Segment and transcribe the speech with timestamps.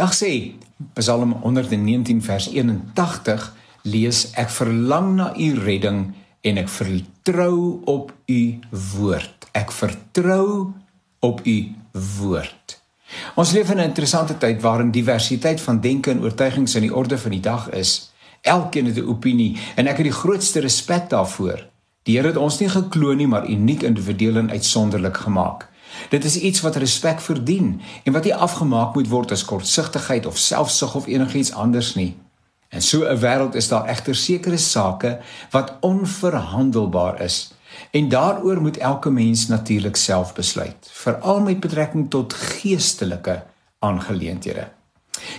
[0.00, 0.56] Dag sê
[0.96, 3.42] Psalm 119 vers 81
[3.84, 5.98] lees ek verlang na u redding
[6.40, 8.40] en ek vertrou op u
[8.70, 9.50] woord.
[9.52, 10.72] Ek vertrou
[11.20, 11.56] op u
[12.16, 12.78] woord.
[13.36, 17.18] Ons leef in 'n interessante tyd waarin diversiteit van denke en oortuigings in die orde
[17.18, 18.10] van die dag is.
[18.40, 21.66] Elkeen het 'n opinie en ek het die grootste respek daarvoor.
[22.02, 25.68] Die Here het ons nie gekloon nie, maar uniek individueel en uitsonderlik gemaak.
[26.08, 30.38] Dit is iets wat respek verdien en wat nie afgemaak moet word as kortsigtigheid of
[30.38, 32.16] selfsug of enigiets anders nie.
[32.70, 35.20] In so 'n wêreld is daar egter sekere sake
[35.50, 37.52] wat onverhandelbaar is
[37.90, 43.44] en daaroor moet elke mens natuurlik self besluit, veral met betrekking tot geestelike
[43.78, 44.68] aangeleenthede.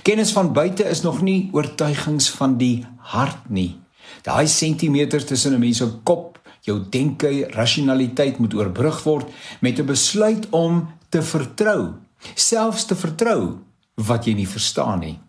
[0.02, 3.80] Kennis van buite is nog nie oortuigings van die hart nie.
[4.22, 6.31] Daai sentimeter tussen 'n mens se kop,
[6.62, 9.28] jou denke, rasionaliteit moet oorbrug word
[9.62, 11.94] met 'n besluit om te vertrou,
[12.36, 13.58] selfs te vertrou
[13.96, 15.20] wat jy nie verstaan nie.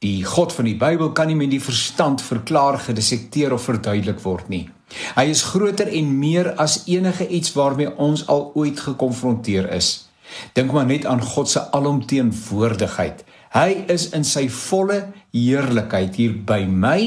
[0.00, 4.48] Die God van die Bybel kan nie met die verstand verklaar, gedissekteer of verduidelik word
[4.48, 4.70] nie.
[5.16, 10.08] Hy is groter en meer as enige iets waarmee ons al ooit gekonfronteer is.
[10.54, 13.24] Dink maar net aan God se alomteenwoordigheid.
[13.52, 17.00] Hy is in sy volle heerlikheid hier by my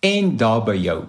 [0.00, 1.02] en daar by jou.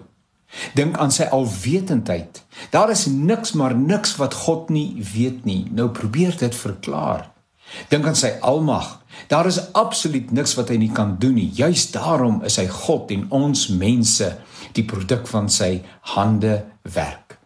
[0.74, 2.42] Dink aan sy alwetendheid.
[2.70, 5.64] Daar is niks maar niks wat God nie weet nie.
[5.70, 7.30] Nou probeer dit verklaar.
[7.88, 9.00] Dink aan sy almag.
[9.28, 11.50] Daar is absoluut niks wat hy nie kan doen nie.
[11.54, 14.30] Juist daarom is hy God en ons mense
[14.76, 15.78] die produk van sy
[16.14, 16.62] hande
[16.94, 17.38] werk.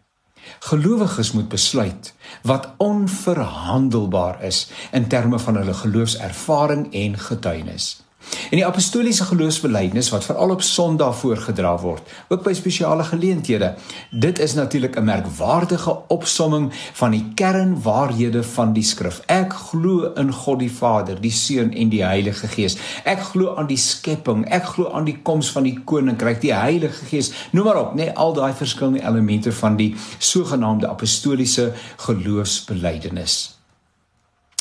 [0.64, 2.12] Gelowiges moet besluit
[2.48, 8.07] wat onverhandelbaar is in terme van hulle geloofservaring en getuienis.
[8.48, 13.74] En die apostoliese geloofsbelijdenis wat veral op Sondag voorgedra word, ook by spesiale geleenthede.
[14.10, 19.20] Dit is natuurlik 'n merkwaardige opsomming van die kernwaarhede van die skrif.
[19.26, 22.76] Ek glo in God die Vader, die Seun en die Heilige Gees.
[23.04, 27.04] Ek glo aan die skepping, ek glo aan die koms van die koninkryk, die Heilige
[27.04, 27.32] Gees.
[27.50, 33.57] Noem maar op, net al daai verskillende elemente van die sogenaamde apostoliese geloofsbelijdenis.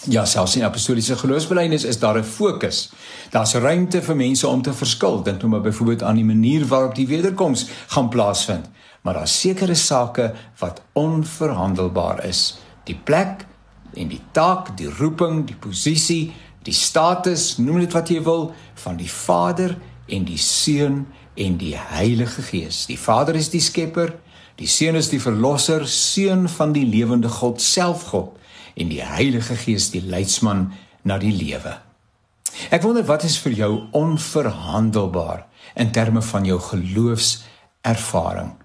[0.06, 2.90] Ja, selfs in apostoliese geloofsbelijdenis is daar 'n fokus.
[3.30, 5.24] Daar's ruimte vir mense om te verskil.
[5.24, 8.70] Dink nou maar byvoorbeeld aan die manier waarop die wederkoms gaan plaasvind.
[9.02, 12.58] Maar daar's sekere sake wat onverhandelbaar is.
[12.84, 13.46] Die plek
[13.94, 18.96] en die taak, die roeping, die posisie, die status, noem dit wat jy wil, van
[18.96, 22.86] die Vader en die Seun en die Heilige Gees.
[22.86, 24.14] Die Vader is die Skepper,
[24.56, 28.38] die Seun is die Verlosser, Seun van die lewende God, self God
[28.78, 30.72] en die Heilige Gees die leidsman
[31.02, 31.78] na die lewe.
[32.74, 35.46] Ek wonder wat is vir jou onverhandelbaar
[35.76, 38.56] in terme van jou geloofservaring.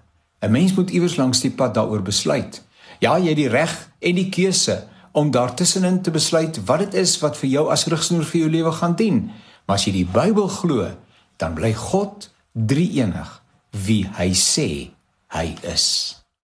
[0.41, 2.63] 'n Mens moet iewers langs die pad daaroor besluit.
[2.99, 7.19] Ja, jy het die reg en die keuse om daartussenin te besluit wat dit is
[7.19, 9.31] wat vir jou as rigsnoer vir jou lewe gaan dien.
[9.65, 10.89] Maar as jy die Bybel glo,
[11.37, 13.41] dan bly God drie-enig
[13.85, 14.69] wie hy sê
[15.27, 16.22] hy is.